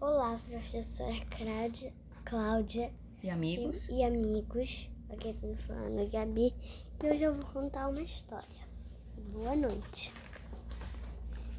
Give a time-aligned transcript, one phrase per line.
[0.00, 1.92] professora Cláudia,
[2.24, 2.90] Cláudia
[3.22, 3.86] E amigos?
[3.88, 4.88] e, e amigos.
[5.10, 6.54] Aqui eu tô falando Gabi.
[7.02, 8.46] E hoje eu vou contar uma história.
[9.32, 10.12] Boa noite.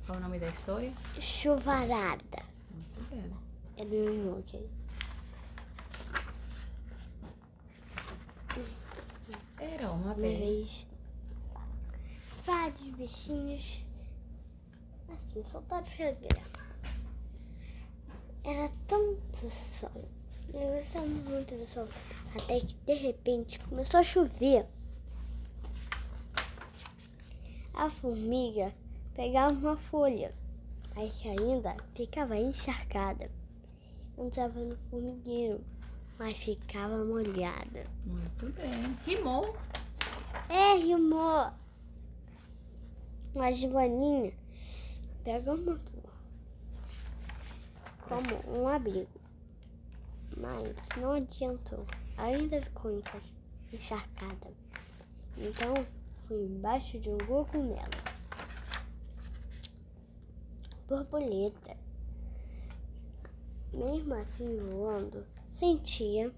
[0.08, 0.92] Qual o nome da história?
[1.20, 2.44] Chuvarada.
[2.72, 3.32] Muito bem.
[3.78, 4.70] É do meu irmão, ok?
[9.60, 10.40] Era uma Uma vez.
[10.40, 10.88] vez,
[12.46, 13.86] vários bichinhos
[15.10, 16.71] assim, soltados pela grama.
[18.44, 20.10] Era tanto sol.
[20.54, 21.88] Eu gostava muito do sol.
[22.36, 24.66] Até que de repente começou a chover.
[27.74, 28.74] A formiga
[29.14, 30.34] pegava uma folha,
[30.96, 33.32] mas que ainda ficava encharcada.
[34.18, 35.64] Estava no formigueiro,
[36.20, 37.86] mas ficava molhada.
[38.06, 38.98] Muito bem.
[39.06, 39.56] Rimou.
[40.50, 41.52] É, rimou.
[43.36, 44.34] A Givaninha
[45.24, 45.80] pega uma
[48.12, 49.08] como um abrigo.
[50.36, 51.86] Mas não adiantou.
[52.18, 52.92] Ainda ficou
[53.72, 54.52] encharcada.
[55.38, 55.74] Então
[56.28, 57.80] fui embaixo de um cogumelo.
[60.90, 61.78] Borboleta.
[63.72, 66.34] Mesmo assim voando, sentia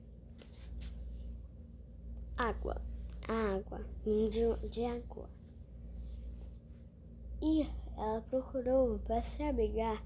[2.38, 2.80] água.
[3.28, 5.28] Água, de, de água.
[7.42, 10.04] E ela procurou para se abrigar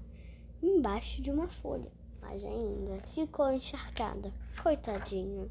[0.62, 4.32] embaixo de uma folha, mas ainda ficou encharcada.
[4.62, 5.48] Coitadinha.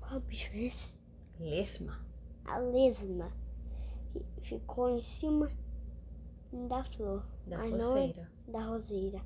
[0.00, 0.98] Qual bicho é esse?
[1.38, 1.98] Lesma.
[2.44, 3.30] A lesma
[4.12, 5.50] fi- ficou em cima
[6.68, 8.12] da flor, Da mas não-
[8.48, 9.20] da roseira,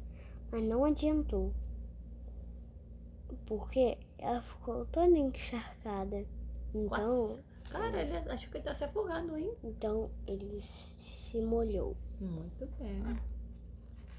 [0.51, 1.53] mas não adiantou.
[3.47, 6.25] Porque ela ficou toda encharcada.
[6.75, 7.45] Então, Nossa.
[7.71, 9.53] Cara, ele acho que ele tá se afogando, hein?
[9.65, 10.63] então ele
[11.31, 11.97] se molhou.
[12.21, 13.03] Muito bem.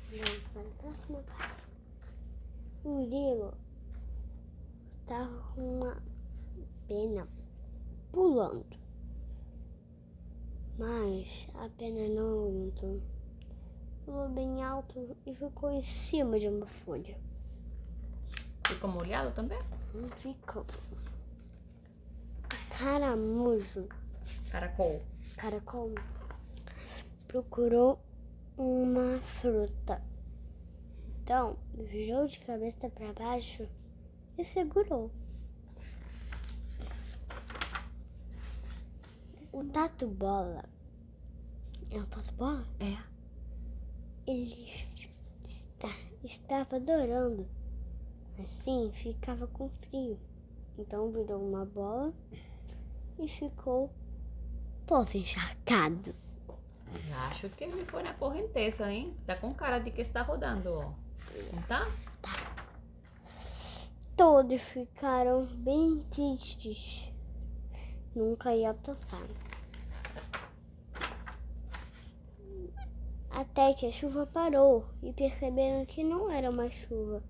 [0.09, 1.63] Vamos para a próxima parte.
[2.85, 3.53] O grilo
[5.01, 6.01] estava com uma
[6.87, 7.27] pena
[8.11, 8.77] pulando.
[10.77, 13.01] Mas a pena não aguentou.
[14.05, 17.17] Pulou bem alto e ficou em cima de uma folha.
[18.65, 19.59] Ficou molhado também?
[19.93, 20.65] Não ficou.
[22.69, 23.89] Caramujo,
[24.51, 25.01] Caracol.
[25.35, 25.95] caracol,
[27.27, 27.99] procurou
[28.57, 30.01] uma fruta.
[31.21, 33.67] Então, virou de cabeça para baixo
[34.37, 35.11] e segurou.
[39.51, 40.65] O Tatu Bola.
[41.89, 42.65] É o Tatu Bola?
[42.79, 42.97] É.
[44.25, 44.69] Ele
[45.47, 45.93] está,
[46.23, 47.47] estava adorando.
[48.39, 50.19] Assim ficava com frio.
[50.77, 52.13] Então virou uma bola
[53.17, 53.91] e ficou
[54.85, 56.13] todo encharcado.
[57.29, 59.15] Acho que ele foi na correnteza, hein?
[59.25, 60.91] Tá com cara de que está rodando, ó.
[61.53, 61.87] Não tá?
[64.15, 67.11] Todos ficaram bem tristes.
[68.15, 69.27] Nunca ia passar.
[73.29, 77.21] Até que a chuva parou e perceberam que não era uma chuva.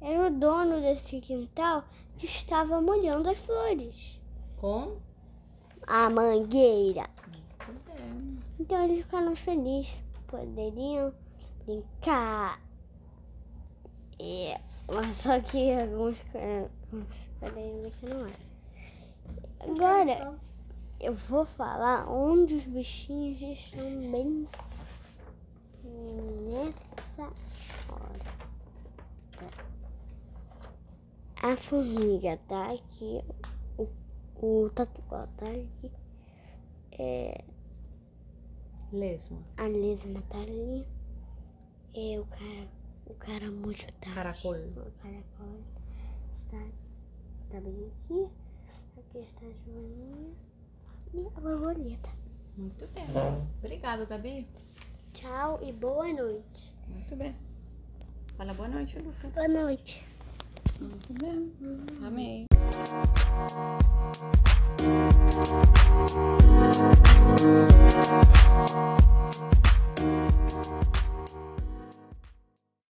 [0.00, 1.84] Era o dono desse quintal
[2.16, 4.20] que estava molhando as flores.
[4.56, 4.98] Com?
[5.84, 7.10] A mangueira.
[8.62, 10.00] Então eles ficaram felizes.
[10.28, 11.12] Poderiam
[11.66, 12.62] brincar.
[14.20, 18.52] É, mas só que alguns alguns poderiam brincar não era.
[19.58, 20.38] Agora
[21.00, 24.48] eu vou falar onde os bichinhos estão bem
[25.82, 27.32] nessa
[27.90, 28.32] hora.
[31.42, 33.24] A formiga tá aqui.
[33.76, 33.88] O,
[34.40, 35.92] o tatuado tá ali.
[36.92, 37.44] É,
[38.92, 39.38] Lesma.
[39.56, 40.86] a lesma tá ali.
[41.94, 42.68] É, o cara.
[43.06, 44.14] O caramujo tá aqui.
[44.14, 44.52] Caracol.
[44.54, 45.60] O caracol
[46.44, 46.58] está,
[47.50, 48.28] tá bem aqui.
[48.98, 50.34] Aqui está a joaninha.
[51.14, 52.10] E a borboleta.
[52.56, 53.06] Muito bem.
[53.58, 54.46] Obrigado, Gabi.
[55.12, 56.74] Tchau e boa noite.
[56.88, 57.34] Muito bem.
[58.36, 59.32] Fala boa noite, Lucas.
[59.32, 60.06] Boa noite.
[60.80, 61.52] Muito bem.
[62.04, 62.46] Amei.